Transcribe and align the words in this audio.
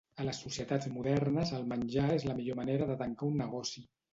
A 0.21 0.23
les 0.27 0.37
societats 0.43 0.87
modernes 0.95 1.51
el 1.59 1.67
menjar 1.73 2.07
és 2.17 2.27
la 2.31 2.37
millor 2.41 2.61
manera 2.63 2.91
de 2.93 2.99
tancar 3.05 3.31
un 3.33 3.41
negoci. 3.47 3.89